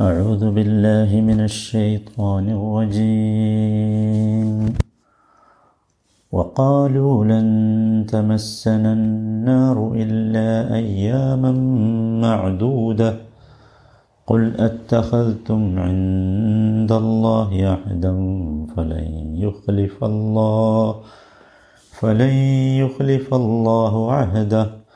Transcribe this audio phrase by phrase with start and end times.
[0.00, 4.48] أعوذ بالله من الشيطان الرجيم.
[6.32, 7.46] وقالوا لن
[8.08, 11.52] تمسنا النار إلا أياما
[12.22, 13.16] معدودة.
[14.26, 18.14] قل أتخذتم عند الله عهدا
[18.76, 20.94] فلن يخلف الله
[21.90, 22.34] فلن
[22.82, 24.87] يخلف الله عهده.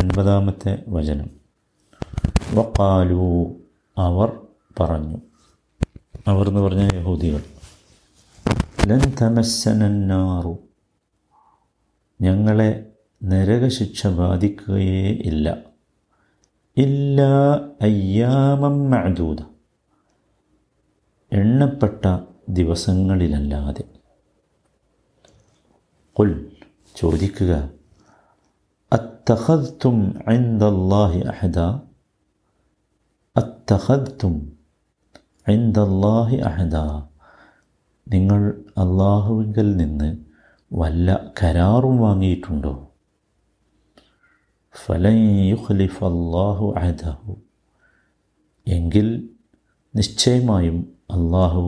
[0.00, 1.28] എൺപതാമത്തെ വചനം
[2.56, 3.26] വക്കാലു
[3.96, 4.28] അവർ
[4.76, 5.18] പറഞ്ഞു
[6.26, 7.42] അവർ എന്ന് പറഞ്ഞ യഹൂദികൾ
[8.88, 10.54] ലൻ തമസ്സനന്നാറു
[12.20, 12.68] ഞങ്ങളെ
[13.22, 15.46] നരകശിക്ഷ ബാധിക്കുകയേ ഇല്ല
[16.76, 17.20] ഇല്ല
[17.88, 19.40] അയ്യാമം മഅദൂദ
[21.33, 23.83] എണ്ണപ്പെട്ട ദിവസങ്ങളിലല്ലാതെ.
[26.19, 26.51] കുൽ
[26.95, 27.69] ചോദിക്കുക
[28.93, 31.59] അത്തഖദ്തും ഐന്ദല്ലാഹി അഹദ?
[33.37, 34.57] അത്തഖദ്തും
[35.49, 36.75] ഐന്ദല്ലാഹി അഹദ?
[38.07, 40.17] നിങ്ങൾ അള്ളാഹുവിങ്കൽ നിന്ന്
[40.73, 42.91] വല്ല കരാറും വാങ്ങിയിട്ടുണ്ടോ?
[44.85, 47.35] ഫലൻ യുഖ്ലിഫ അള്ളാഹു അഹദഹു.
[48.67, 49.29] എങ്കിൽ
[49.95, 51.63] നിശ്ചയമായും അള്ളാഹു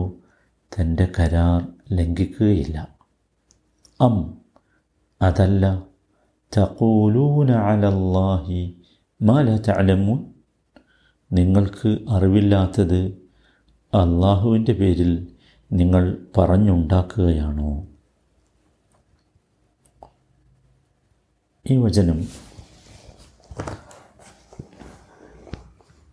[0.72, 1.60] തന്റെ കരാർ
[1.92, 2.76] ലംഘിക്കുകയില്ല.
[4.00, 4.16] അം
[5.22, 5.64] അതല്ല
[6.52, 8.60] തഖൂലൂന അലല്ലാഹി
[9.22, 10.20] മാല തഅലമൂൻ.
[11.30, 13.00] നിങ്ങൾക്ക് അറിവില്ലാത്തത്
[13.92, 15.12] അള്ളാഹുവിന്റെ പേരിൽ
[15.72, 16.04] നിങ്ങൾ
[16.38, 17.70] പറഞ്ഞുണ്ടാക്കുകയാണോ?
[21.66, 22.18] ഈ വചനം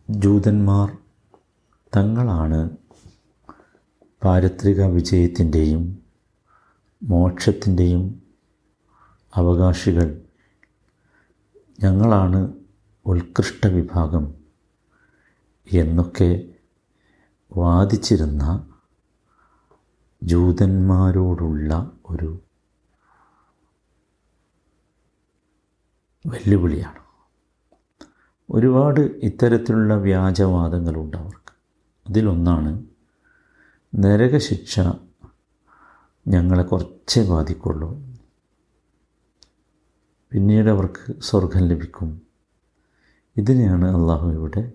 [0.10, 0.98] ജൂതന്മാർ
[1.96, 2.62] തങ്ങളാണ്
[4.24, 6.04] പാരത്രിക വിജയത്തിന്റെയും
[7.04, 8.24] മോക്ഷത്തിന്റെയും
[9.36, 10.22] അവകാശികൾ
[11.82, 12.54] ഞങ്ങളാണ്
[13.06, 14.34] ഉത്കൃഷ്ട വിഭാഗം
[15.72, 16.54] എന്നൊക്കെ
[17.58, 18.68] വാദിച്ചിരുന്ന
[20.24, 22.40] ജൂതന്മാരോടുള്ള ഒരു
[26.26, 27.02] വെല്ലുവിളിയാണ്.
[28.50, 31.54] ഒരുപാട് ഇത്തരത്തിലുള്ള വ്യാജവാദങ്ങളുണ്ട് അവർക്ക്.
[32.10, 32.91] അതിലൊന്നാണ്
[33.96, 34.80] നരകശിക്ഷ
[36.28, 37.98] ഞങ്ങളെ കുറച്ചേ ബാധിക്കുള്ളൂ.
[40.32, 42.22] പിന്നീട് അവർക്ക് സ്വർഗം ലഭിക്കും.
[43.38, 44.72] ഇതിനെയാണ് അള്ളാഹു ഇവിടെ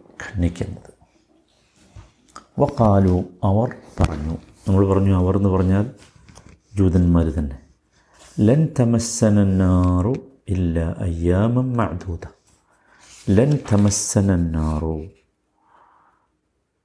[0.00, 0.92] ഖണ്ഡിക്കുന്നത്.
[2.60, 4.38] വക്കാലു അവർ പറഞ്ഞു.
[4.68, 5.90] നമ്മൾ പറഞ്ഞു അവർ എന്ന് പറഞ്ഞാൽ
[6.74, 7.60] ജൂതന്മാർ തന്നെ.
[8.40, 10.14] ലൻ തമസ്സനാറു
[10.48, 12.26] ഇല്ല അയ്യാമം മഅദൂദ.
[13.30, 15.06] ലൻ തമസ്സനാറു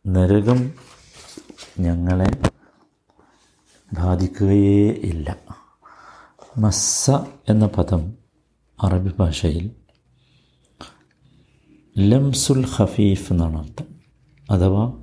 [0.07, 0.71] നരകം
[1.79, 2.31] ഞങ്ങളെ
[3.93, 5.37] ബാധിക്കുകയേ ഇല്ല.
[6.57, 7.11] മസ്സ
[7.49, 8.13] എന്ന പദം
[8.83, 9.71] അറബി ഭാഷയിൽ
[11.97, 13.85] ലംസുൽ ഖഫീഫ് എന്നാണ് അർത്ഥം.
[14.51, 14.93] അഥവാ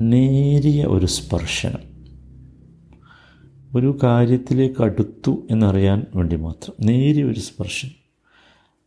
[0.00, 1.96] നേരിയ ഒരു സ്പർശനം.
[3.76, 6.86] ഒരു കാര്യത്തിലേക്ക് അടുത്തു എന്നറിയാൻ വേണ്ടി മാത്രം.
[6.86, 7.92] നേരിയ ഒരു സ്പർശനം.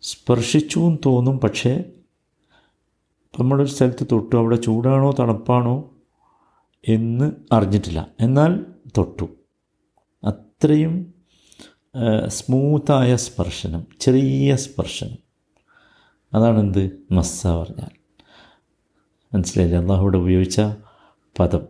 [0.01, 1.83] സ്പർശിച്ചു എന്ന് തോന്നും പക്ഷേ
[3.39, 5.91] നമ്മളൊരു സ്ഥലത്ത് തൊട്ടു അവിടെ ചൂടാണോ തണുപ്പാണോ
[6.87, 8.07] എന്ന് അറിഞ്ഞിട്ടില്ല.
[8.19, 8.65] എന്നാൽ
[8.97, 9.27] തൊട്ടു.
[10.23, 10.93] അത്രയും
[12.27, 15.17] സ്മൂത്തായ സ്പർശനം ചെറിയ സ്പർശനം.
[16.33, 17.91] അതാണ് എന്ത് മസ്സ പറഞ്ഞാൽ.
[19.33, 19.77] മനസ്സിലായില്ല?
[19.77, 20.59] അള്ളാഹുവിടെ ഉപയോഗിച്ച
[21.39, 21.63] പദം.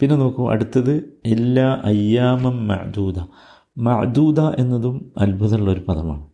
[0.00, 3.18] പിന്നെ നോക്കൂ അടുത്തത് എല്ലാ അയ്യാമം മഅദൂദ.
[3.78, 6.26] മഅദൂദ എന്നതും അത്ഭുതമുള്ളൊരു പദമാണ്.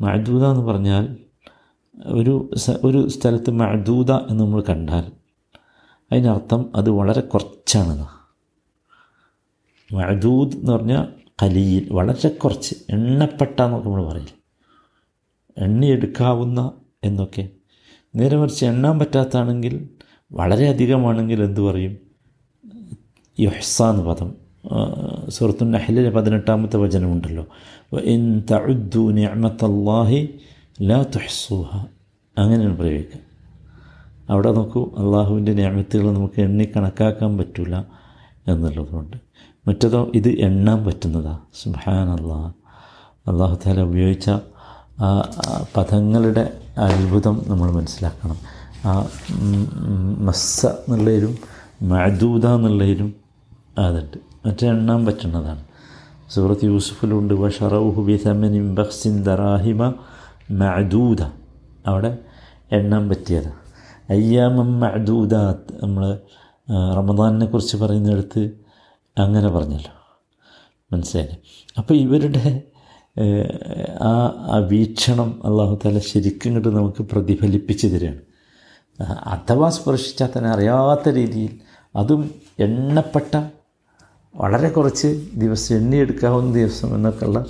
[0.00, 1.04] മഅദൂദ എന്ന് പറഞ്ഞാൽ
[1.94, 2.50] ഒരു
[2.84, 5.04] ഒരു സ്ഥലത്ത് മഅദൂദ എന്ന് നമ്മൾ കണ്ടാൽ
[6.12, 8.08] അതിനർത്ഥം അത് വളരെ കുറച്ചാണെന്ന്
[9.94, 11.04] മഅദൂദ് എന്ന് പറഞ്ഞാൽ
[11.42, 14.32] കലിയിൽ വളരെ കുറച്ച് എണ്ണപ്പെട്ട എന്നൊക്കെ നമ്മൾ പറയില്ല?
[15.58, 16.72] എണ്ണിയെടുക്കാവുന്ന
[17.04, 17.48] എന്നൊക്കെ.
[18.14, 19.88] നേരെ മറിച്ച് എണ്ണാൻ പറ്റാത്താണെങ്കിൽ
[20.32, 21.98] വളരെയധികമാണെങ്കിൽ എന്തു പറയും?
[23.40, 24.34] യുഹ്സ എന്ന് പദം
[25.28, 27.46] സുഹൃത്തു നഹലിലെ പതിനെട്ടാമത്തെ വചനമുണ്ടല്ലോ.
[28.00, 30.38] ഇൻ തഉദ്ദു നിഅമത്തല്ലാഹി
[30.82, 31.86] ലാ തുഹ്സൂഹ.
[32.38, 33.27] അങ്ങനെയാണ് പ്രയോഗിക്കുക.
[34.30, 37.86] അവിടെ നോക്കൂ അള്ളാഹുവിന്റെ ഞാമത്തുകൾ നമുക്ക് എണ്ണി കണക്കാക്കാൻ പറ്റില്ല
[38.48, 39.16] എന്നുള്ളതുകൊണ്ട്.
[39.68, 42.52] മറ്റതോ ഇത് എണ്ണാൻ പറ്റുന്നതാണ് സുഹാൻ അള്ളാഹ്
[43.30, 44.30] അള്ളാഹു താല ഉപയോഗിച്ച
[45.00, 45.08] ആ
[45.76, 48.38] പദങ്ങളുടെ അത്ഭുതം നമ്മൾ മനസ്സിലാക്കണം.
[48.84, 49.06] ആ
[50.18, 51.38] മസ്സ എന്നുള്ളതിലും
[51.82, 53.14] മഅദൂദ എന്നുള്ളതിലും
[53.78, 54.16] അതുണ്ട്.
[54.46, 55.62] മറ്റേ എണ്ണാൻ പറ്റുന്നതാണ്.
[56.30, 59.94] സൂറത്ത് യൂസുഫിലുണ്ട് വഷറൗഹു ബി സമനിൻ ബഖ്സിൻ ദറാഹിമ
[60.50, 61.22] മഅദൂദ.
[61.86, 62.18] അവിടെ
[62.72, 63.67] എണ്ണാൻ പറ്റിയത്.
[64.08, 66.04] അയ്യാമം മഅദൂദാത്ത് നമ്മൾ
[66.98, 68.42] റമദാനിനെ കുറിച്ച് പറയുന്നിടത്ത്
[69.16, 69.92] അങ്ങനെ പറഞ്ഞല്ലോ.
[70.92, 71.36] മനസ്സിലായി
[71.78, 72.44] അപ്പോൾ ഇവരുടെ
[74.50, 78.22] ആ വീക്ഷണം അള്ളാഹു താല ശരിക്കും ഇങ്ങോട്ട് നമുക്ക് പ്രതിഫലിപ്പിച്ച് തരികയാണ്
[79.34, 81.52] അഥവാ സ്പർശിച്ചാൽ തന്നെ അറിയാത്ത രീതിയിൽ
[81.96, 82.22] അതും
[82.58, 83.32] എണ്ണപ്പെട്ട
[84.34, 87.40] വളരെ കുറച്ച് ദിവസം എണ്ണിയെടുക്കാവുന്ന ദിവസം എന്നൊക്കെയുള്ള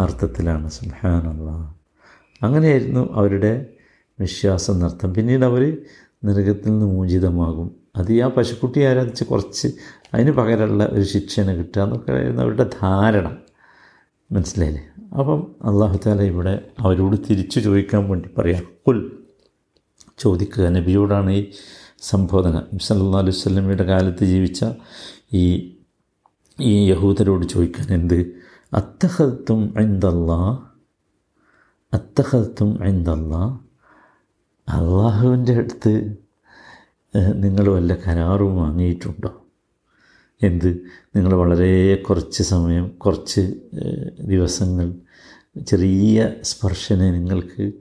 [0.00, 0.70] അർത്ഥത്തിലാണ്.
[0.70, 1.50] സുഹാനുള്ള
[2.42, 3.52] അങ്ങനെയായിരുന്നു അവരുടെ
[4.20, 5.76] വിശ്വാസം നടത്തും പിന്നീട് അവർ
[6.24, 7.76] നരകത്തിൽ നിന്ന് മോചിതമാകും.
[7.96, 9.68] അത് ഈ ആ പശുക്കുട്ടി ആരാധിച്ച് കുറച്ച്
[10.14, 13.36] അതിന് പകരമുള്ള ഒരു ശിക്ഷനെ കിട്ടുക എന്നൊക്കെ അവരുടെ ധാരണ.
[14.32, 14.84] മനസ്സിലായില്ലേ?
[15.18, 18.62] അപ്പം അള്ളാഹു താല ഇവിടെ അവരോട് തിരിച്ചു ചോദിക്കാൻ വേണ്ടി പറയാം.
[18.86, 19.12] കുൽ
[20.18, 20.68] ചോദിക്കുക.
[20.68, 21.50] നബിയോടാണ് ഈ
[22.00, 22.62] സംബോധന.
[22.82, 24.64] സല്ലാ അലൈഹി സ്വലമിയുടെ കാലത്ത് ജീവിച്ച
[25.32, 25.74] ഈ
[26.60, 28.32] ഈ യഹൂദരോട് ചോദിക്കാൻ എന്ത്?
[28.74, 30.58] അത്തഹത്തും ഐന്തല്ലാ
[31.94, 33.58] അത്തഹത്തും ഐന്തല്ലാ
[34.68, 35.92] അള്ളാഹുവിന്റെ അടുത്ത്
[37.42, 39.30] നിങ്ങൾ വല്ല കരാറും വാങ്ങിയിട്ടുണ്ടോ?
[40.42, 40.70] എന്ത്?
[41.16, 43.42] നിങ്ങൾ വളരെ കുറച്ച് സമയം കുറച്ച്
[44.20, 44.94] ദിവസങ്ങൾ
[45.66, 47.72] ചെറിയ സ്പർശനെ നിങ്ങൾക്ക്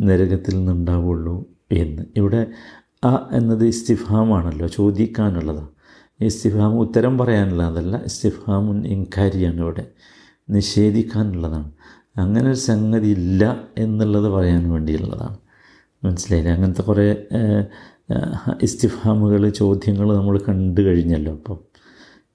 [0.00, 1.36] നരകത്തിൽ നിന്നുണ്ടാവുള്ളൂ
[1.72, 2.02] എന്ന്.
[2.16, 2.46] ഇവിടെ
[3.04, 5.68] ആ എന്നത് ഇസ്തിഫാമാണല്ലോ ചോദിക്കാനുള്ളതാണ്
[6.20, 9.86] ഇസ്തിഫാം ഉത്തരം പറയാനുള്ളതല്ല ഇസ്തിഫാമുൻ ഇൻകാരിയാണ് ഇവിടെ.
[10.50, 11.70] നിഷേധിക്കാനുള്ളതാണ്.
[12.16, 13.42] അങ്ങനെ ഒരു സംഗതി ഇല്ല
[13.78, 15.38] എന്നുള്ളത് പറയാൻ വേണ്ടിയുള്ളതാണ്.
[16.04, 16.52] മനസ്സിലായില്ലേ?
[16.52, 17.06] അങ്ങനത്തെ കുറേ
[18.62, 21.58] ഇസ്തിഫാമുകൾ ചോദ്യങ്ങൾ നമ്മൾ കണ്ടു കഴിഞ്ഞല്ലോ അപ്പം.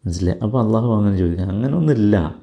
[0.05, 0.39] മനസ്സിലായി?
[0.43, 2.35] അപ്പോൾ അള്ളാഹു അങ്ങനെ ചോദിക്കുക അങ്ങനെയൊന്നുമില്ല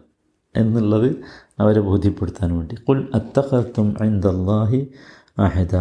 [0.56, 1.16] എന്നുള്ളത്
[1.60, 2.74] അവരെ ബോധ്യപ്പെടുത്താൻ വേണ്ടി.
[2.74, 4.80] കുൽ അത്തഖത്തും അള്ളാഹി
[5.38, 5.74] അഹദ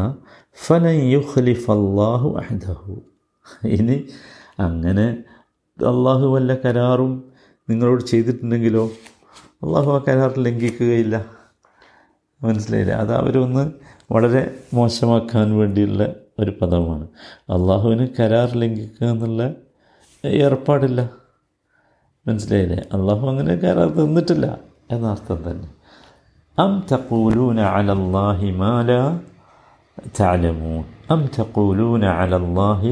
[0.66, 1.16] ഫലൻ
[1.76, 3.02] അള്ളാഹു അഹദഹു.
[3.64, 3.98] ഇനി
[4.60, 5.08] അങ്ങനെ
[5.80, 7.24] അള്ളാഹു വല്ല കരാറും
[7.70, 8.86] നിങ്ങളോട് ചെയ്തിട്ടുണ്ടെങ്കിലോ?
[9.64, 11.26] അള്ളാഹു ആ കരാർ ലംഘിക്കുകയില്ല.
[12.41, 13.65] മനസ്സിലായില്ലേ അത് അവരൊന്ന്
[14.11, 14.43] വളരെ
[14.75, 16.03] മോശമാക്കാൻ വേണ്ടിയുള്ള
[16.39, 17.05] ഒരു പദമാണ്
[17.55, 19.43] അള്ളാഹുവിന് കരാർ ലംഘിക്കുക എന്നുള്ള
[20.41, 21.01] ഏർപ്പാടില്ല
[22.27, 24.47] മനസ്സിലായില്ലേ അള്ളാഹു അങ്ങനെ കരാർ തന്നിട്ടില്ല
[24.91, 25.69] എന്നർത്ഥം തന്നെ
[26.59, 28.91] അം തഖൂലൂന അലല്ലാഹി മാല
[30.19, 32.83] تعلمون أم تقولون على الله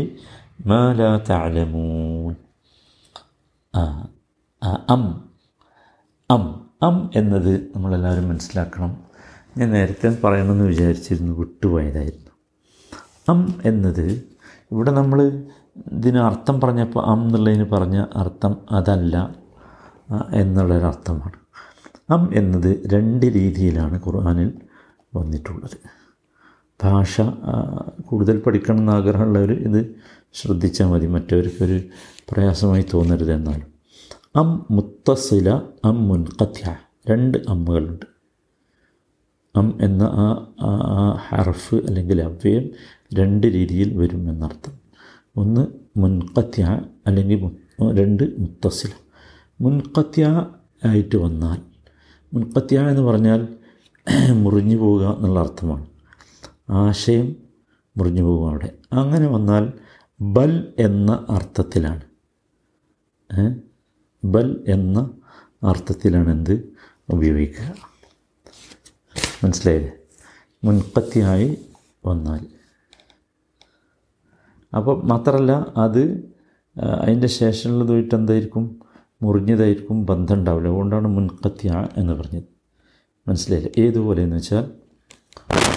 [0.63, 2.33] ما لا تعلمون
[3.75, 3.83] ആ
[4.63, 5.03] ആ, അം
[6.31, 6.43] അം
[6.83, 8.93] അം എന്നത് നമ്മളെല്ലാവരും മനസ്സിലാക്കണം
[9.58, 12.32] ഞാൻ നേരത്തെ പറയണമെന്ന് വിചാരിച്ചിരുന്നു വിട്ടുപോയതായിരുന്നു.
[13.30, 14.24] അം എന്നത്
[14.72, 15.44] ഇവിടെ നമ്മൾ
[15.92, 19.36] ഇതിന് അർത്ഥം പറഞ്ഞപ്പോൾ അം എന്നുള്ളതിന് പറഞ്ഞ അർത്ഥം അതല്ല
[20.34, 21.38] എന്നുള്ളൊരർത്ഥമാണ്.
[22.10, 24.54] അം എന്നത് രണ്ട് രീതിയിലാണ് ഖുർആാനിൽ
[25.16, 25.78] വന്നിട്ടുള്ളത്.
[26.84, 27.22] ഭാഷ
[28.02, 29.96] കൂടുതൽ പഠിക്കണം എന്ന് ആഗ്രഹമുള്ളവർ ഇത്
[30.34, 31.08] ശ്രദ്ധിച്ചാൽ മതി.
[31.08, 31.80] മറ്റവർക്കൊരു
[32.32, 33.68] പ്രയാസമായി തോന്നരുത് എന്നാലും.
[34.36, 36.76] അം മുത്തസില അം മുൻകഥ്യ
[37.10, 38.13] രണ്ട് അമ്മുകളുണ്ട്.
[39.56, 40.04] അം എന്ന
[40.62, 42.70] ആ ഹർഫ് അല്ലെങ്കിൽ അവ്യയം
[43.14, 44.74] രണ്ട് രീതിയിൽ വരും എന്നർത്ഥം.
[45.38, 45.68] ഒന്ന്
[45.98, 46.64] മുൻകത്യ
[47.08, 47.52] അല്ലെങ്കിൽ
[47.94, 48.92] രണ്ട് മുത്തസില.
[49.62, 50.26] മുൻകത്യ
[50.86, 51.60] ആയിട്ട് വന്നാൽ
[52.34, 53.48] മുൻകത്യ എന്ന് പറഞ്ഞാൽ
[54.44, 55.86] മുറിഞ്ഞു പോവുക എന്നുള്ള അർത്ഥമാണ്.
[56.70, 57.36] ആശയം
[57.98, 58.70] മുറിഞ്ഞു പോകും അവിടെ.
[58.94, 59.74] അങ്ങനെ വന്നാൽ
[60.22, 62.02] ബൽ എന്ന അർത്ഥത്തിലാണ്.
[64.24, 65.12] ബൽ എന്ന
[65.64, 66.56] അർത്ഥത്തിലാണ് എന്ത്?
[67.10, 67.93] ഉപയോഗിക്കുക.
[69.44, 69.92] മനസ്സിലായില്ലേ?
[70.64, 71.58] മുൻപത്തിയായി
[72.06, 72.46] വന്നാൽ.
[74.76, 76.34] അപ്പോൾ മാത്രമല്ല അത്
[77.02, 78.82] അതിന്റെ ശേഷമുള്ളതുമായിട്ട് എന്തായിരിക്കും?
[79.22, 80.68] മുറിഞ്ഞതായിരിക്കും ബന്ധം ഉണ്ടാവില്ല.
[80.68, 82.44] അതുകൊണ്ടാണ് മുൻകത്തിയ എന്ന് പറഞ്ഞത്.
[83.28, 83.82] മനസ്സിലായില്ല?
[83.82, 84.72] ഏതുപോലെ എന്ന് വെച്ചാൽ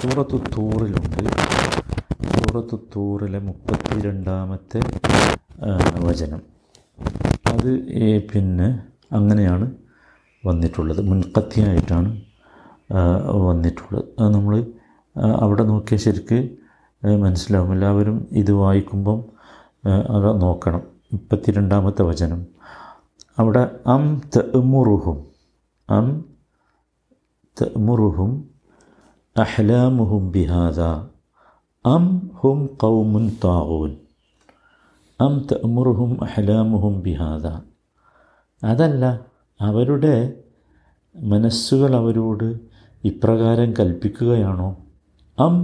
[0.01, 1.23] സൂറത്തു തൂറിലുണ്ട്.
[2.33, 4.79] സൂറത്തു തൂറിലെ മുപ്പത്തി രണ്ടാമത്തെ
[5.99, 6.41] വചനം.
[7.53, 7.71] അത്
[8.33, 8.79] പിന്നെ
[9.11, 9.75] അങ്ങനെയാണ്
[10.45, 11.01] വന്നിട്ടുള്ളത്.
[11.01, 12.26] മുൻകത്തിയായിട്ടാണ്
[13.31, 14.05] വന്നിട്ടുള്ളത്.
[14.19, 14.65] അത് നമ്മൾ
[15.41, 16.49] അവിടെ നോക്കിയാൽ ശരിക്ക്
[17.07, 17.73] മനസ്സിലാവും.
[17.73, 19.23] എല്ലാവരും ഇത് വായിക്കുമ്പം
[19.85, 20.81] അത് നോക്കണം.
[21.13, 22.47] മുപ്പത്തിരണ്ടാമത്തെ വചനം.
[23.39, 25.25] അവിടെ അം തമുറുഹും
[25.89, 26.25] അം
[27.61, 28.49] തമുറുഹും
[29.37, 30.79] അഹ്ലാമുഹും ബിഹാദ
[31.87, 33.95] അം ഹും കൗമുൻ താവൂൻ
[35.21, 37.47] അം തമുറുഹും അഹ്ലാമുഹും ബിഹാദ.
[38.65, 39.19] അതല്ല
[39.61, 40.33] അവരുടെ
[41.15, 42.76] മനസ്സുകൾ അവരോട്
[43.07, 44.69] ഇപ്രകാരം കൽപ്പിക്കുകയാണോ?
[45.39, 45.55] അം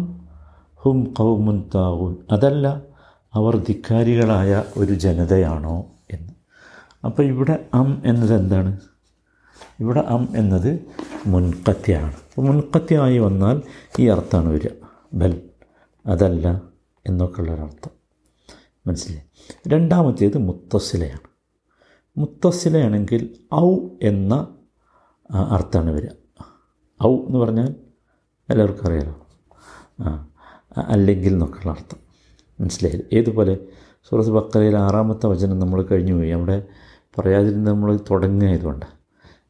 [0.75, 2.67] ഹും കൗമുൻ താവൂൻ അതല്ല
[3.33, 5.75] അവർ ധിക്കാരികളായ ഒരു ജനതയാണോ
[6.11, 6.33] എന്ന്.
[7.05, 8.71] അപ്പോൾ ഇവിടെ അം എന്നത് എന്താണ്?
[9.79, 10.71] ഇവിടെ അം എന്നത്
[11.27, 13.61] മുൻകത്യാണ് അപ്പോൾ മുൻകത്യായി വന്നാൽ
[13.99, 14.71] ഈ അർത്ഥമാണ് വരിക.
[15.13, 15.33] ബൽ
[16.05, 16.47] അതല്ല
[17.05, 17.93] എന്നൊക്കെ ഉള്ളൊരർത്ഥം
[18.87, 19.25] മനസ്സിലായി?
[19.67, 21.27] രണ്ടാമത്തേത് മുത്തസിലയാണ്
[22.17, 23.21] മുത്തസിലയാണെങ്കിൽ
[23.53, 23.69] ഔ
[24.01, 24.33] എന്ന
[25.49, 26.09] അർത്ഥമാണ് വരിക.
[27.05, 27.75] ഔ എന്ന് പറഞ്ഞാൽ
[28.49, 29.27] എല്ലാവർക്കും അറിയാലോ.
[30.01, 30.27] ആ
[30.77, 31.97] അല്ലെങ്കിൽ എന്നൊക്കെയുള്ള അർത്ഥം.
[32.59, 33.03] മനസ്സിലായി?
[33.13, 33.57] ഏതുപോലെ?
[34.09, 36.29] സൂറത്ത് ബക്കറയിൽ ആറാമത്തെ വചനം നമ്മൾ കഴിഞ്ഞു പോയി.
[36.29, 36.63] അവിടെ
[37.17, 38.85] പറയാതിരുന്ന് നമ്മൾ തുടങ്ങിയതുകൊണ്ട്.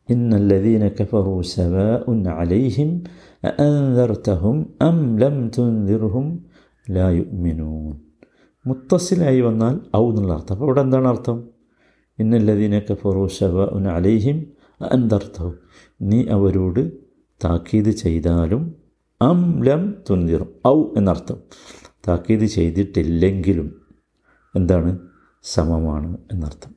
[0.09, 3.03] ഇന്നല്ലദീന കഫറു സവാഉൻ അലൈഹിം
[3.43, 6.45] അഅൻദർതഹും അം ലം തുൻദിർഹും
[6.91, 7.99] ലാ യുഅ്മിനൂൻ.
[8.67, 10.53] മുത്തസിലായി വന്നാൽ ഔ എന്നുള്ള അർത്ഥം.
[10.53, 11.49] അപ്പോൾ ഇവിടെ എന്താണ് അർത്ഥം?
[12.19, 14.53] ഇന്നല്ലദീന കഫറു സവാഉൻ അലൈഹിം
[14.91, 15.53] അൻദർതഹും
[16.01, 17.02] നീ അവരോട്
[17.45, 18.75] താക്കീത് ചെയ്താലും
[19.21, 21.37] അം ലം തുന്തിറും ഔ എന്നർത്ഥം.
[22.07, 23.81] താക്കീത് ചെയ്തിട്ടില്ലെങ്കിലും
[24.55, 24.99] എന്താണ്?
[25.43, 26.75] സമമാണ് എന്നർത്ഥം.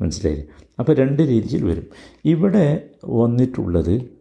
[0.00, 0.46] മനസ്സിലായില്ലേ?
[0.78, 1.86] അപ്പോൾ രണ്ട് രീതിയിൽ വരും.
[2.24, 4.18] ഇവിടെ വന്നിട്ടുള്ളത്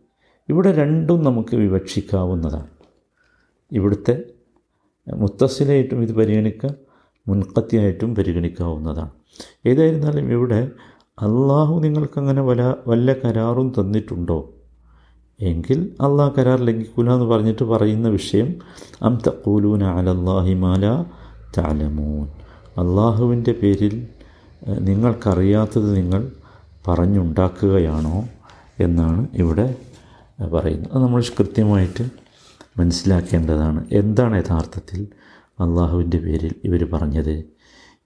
[0.49, 2.67] ഇവിടെ രണ്ടും നമുക്ക് വിവക്ഷിക്കാവുന്നതാണ്.
[3.71, 4.23] ഇവിടുത്തെ
[5.13, 6.75] മുത്തസിലായിട്ടും ഇത് പരിഗണിക്കാം
[7.27, 9.11] മുൻകത്തിയായിട്ടും പരിഗണിക്കാവുന്നതാണ്.
[9.65, 10.71] ഏതായിരുന്നാലും ഇവിടെ
[11.07, 14.53] അള്ളാഹു നിങ്ങൾക്കങ്ങനെ വല വല്ല കരാറും തന്നിട്ടുണ്ടോ?
[15.39, 18.55] എങ്കിൽ അള്ളാഹ് കരാർ ലംഘിക്കൂല എന്ന് പറഞ്ഞിട്ട് പറയുന്ന വിഷയം
[19.01, 21.05] അം തക്കൂലൂന അലല്ലാഹി മാല
[21.57, 22.27] താലമൂൻ
[22.77, 24.07] അള്ളാഹുവിന്റെ പേരിൽ
[24.79, 26.31] നിങ്ങൾക്കറിയാത്തത് നിങ്ങൾ
[26.87, 28.25] പറഞ്ഞുണ്ടാക്കുകയാണോ
[28.79, 29.75] എന്നാണ് ഇവിടെ
[30.53, 30.91] പറയുന്നത്.
[30.93, 32.09] അത് നമ്മൾ കൃത്യമായിട്ട്
[32.79, 33.87] മനസ്സിലാക്കേണ്ടതാണ്.
[33.91, 35.07] എന്താണ് യഥാർത്ഥത്തിൽ
[35.59, 37.35] അള്ളാഹുവിന്റെ പേരിൽ ഇവർ പറഞ്ഞത്?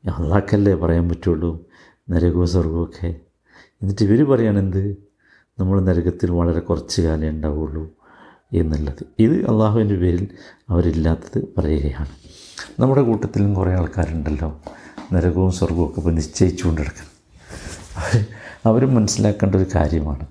[0.04, 1.66] അള്ളാഹ്ക്കല്ലേ പറയാൻ പറ്റുള്ളൂ?
[2.10, 3.08] നരകവും സ്വർഗമൊക്കെ
[3.82, 5.11] എന്നിട്ട് ഇവർ പറയാനെന്ത്
[5.60, 7.90] നമ്മൾ നരകത്തിൽ വളരെ കുറച്ച് കാലം ഉണ്ടാവുള്ളൂ
[8.54, 9.06] എന്നുള്ളത്.
[9.20, 10.28] ഇത് അള്ളാഹുവിന്റെ പേരിൽ
[10.70, 12.10] അവരില്ലാത്തത് പറയുകയാണ്.
[12.82, 14.62] നമ്മുടെ കൂട്ടത്തിലും കുറേ ആൾക്കാരുണ്ടല്ലോ.
[15.14, 17.12] നരകവും സ്വർഗവും ഒക്കെ ഇപ്പോൾ നിശ്ചയിച്ചുകൊണ്ട് കിടക്കണം
[17.98, 18.28] അവർ
[18.66, 20.26] അവരും മനസ്സിലാക്കേണ്ട ഒരു കാര്യമാണ്.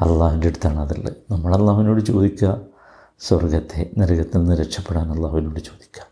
[0.00, 2.60] അള്ളാഹുവിന്റെ അടുത്താണ് അതുള്ളത് നമ്മൾ അള്ളാഹുവിനോട് ചോദിക്കുക.
[3.18, 6.06] സ്വർഗത്തെ നരകത്തിൽ നിന്ന് രക്ഷപ്പെടാൻ അള്ളാഹുവിനോട് ചോദിക്കുക.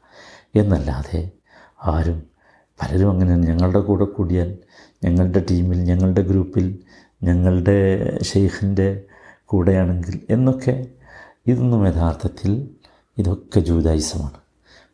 [0.60, 1.30] എന്നല്ലാതെ
[1.84, 2.22] ആരും
[2.82, 3.46] പലരും അങ്ങനെയാണ്.
[3.46, 4.58] ഞങ്ങളുടെ കൂടെ കൂടിയാൽ
[5.04, 6.78] ഞങ്ങളുടെ ടീമിൽ ഞങ്ങളുടെ ഗ്രൂപ്പിൽ
[7.22, 7.76] ഞങ്ങളുടെ
[8.22, 9.02] ഷെയ്ഖിന്റെ
[9.44, 10.86] കൂടെയാണെങ്കിൽ എന്നൊക്കെ
[11.46, 12.68] ഇതൊന്നും യഥാർത്ഥത്തിൽ
[13.18, 14.38] ഇതൊക്കെ ജൂതായുസമാണ്.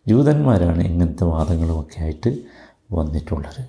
[0.08, 2.38] ജൂതന്മാരാണ് ഇങ്ങനത്തെ വാദങ്ങളുമൊക്കെ ആയിട്ട്
[2.92, 3.64] വന്നിട്ടുള്ളത്.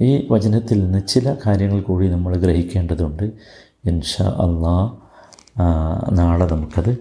[0.00, 3.22] ഈ വചനത്തിൽ നിന്ന് ചില കാര്യങ്ങൾ കൂടി നമ്മൾ ഗ്രഹിക്കേണ്ടതുണ്ട്.
[3.84, 4.96] ഇൻഷാ അള്ളാ
[6.12, 6.98] നാളെ നമുക്കത്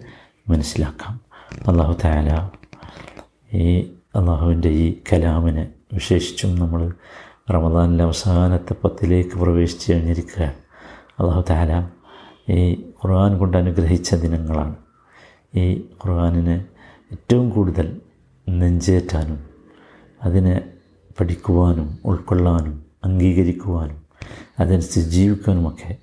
[0.49, 1.21] മനസ്സിലാക്കാം.
[1.67, 2.49] അള്ളാഹു താല
[3.53, 3.79] ഈ
[4.15, 6.93] അള്ളാഹുവിന്റെ ഈ കലാമിനെ വിശേഷിച്ചും നമ്മൾ
[7.51, 10.68] റമദാനിലെ അവസാനത്തെ പത്തിലേക്ക് പ്രവേശിച്ച് കഴിഞ്ഞിരിക്കുകയാണ്
[11.19, 11.71] അള്ളാഹു താല
[12.49, 12.59] ഈ
[13.03, 14.75] ഖുർആൻ കൊണ്ട് അനുഗ്രഹിച്ച ദിനങ്ങളാണ്.
[15.55, 15.65] ഈ
[16.03, 16.65] ഖുർആനിനെ
[17.11, 18.01] ഏറ്റവും കൂടുതൽ
[18.49, 19.39] നെഞ്ചേറ്റാനും
[20.23, 20.61] അതിനെ
[21.19, 23.99] പഠിക്കുവാനും ഉൾക്കൊള്ളാനും അംഗീകരിക്കുവാനും
[24.59, 25.95] അതനുസരിച്ച് ജീവിക്കാനുമൊക്കെ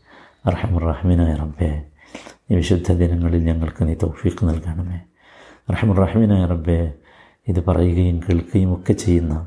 [0.48, 1.84] റഹമുറഹമീനായ റബ്ബെ
[2.50, 4.98] ഈ വിശുദ്ധ ദിനങ്ങളിൽ ഞങ്ങൾക്ക് നീ തൗഫീഖ് നൽകണമേ.
[5.70, 6.94] റഹമുറഹമീനായ റബ്ബെ
[7.48, 9.46] ഇത് പറയുകയും കേൾക്കുകയും ഒക്കെ ചെയ്യുന്ന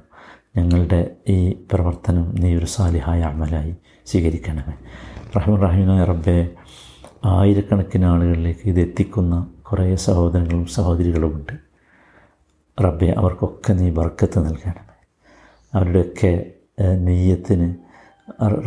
[0.57, 4.75] ഞങ്ങളുടെ ഈ പ്രവർത്തനം നീ ഒരു സാലിഹായ അമലായി സ്വീകരിക്കണമേ.
[5.36, 6.38] റഹമുറഹമിനായ റബ്ബെ
[7.34, 9.34] ആയിരക്കണക്കിന് ആളുകളിലേക്ക് ഇത് എത്തിക്കുന്ന
[9.68, 11.54] കുറേ സഹോദരങ്ങളും സഹോദരികളുമുണ്ട്
[12.78, 14.96] റബ്ബെ അവർക്കൊക്കെ നീ ബർക്കത്ത് നൽകണമേ
[15.72, 16.32] അവരുടെയൊക്കെ
[17.06, 17.68] നെയ്യത്തിന്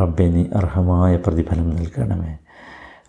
[0.01, 2.34] റബ്ബെ നീ അർഹമായ പ്രതിഫലം നൽകണമേ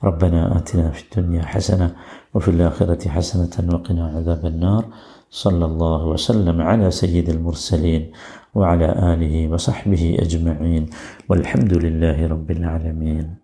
[0.02, 1.90] ربنا آتنا في الدنيا حسنة
[2.34, 4.84] وفي الآخرة حسنة وقنا عذاب النار
[5.32, 8.12] صلى الله وسلم على سيد المرسلين
[8.54, 10.84] وعلى آله وصحبه أجمعين
[11.28, 13.34] والحمد لله رب العالمين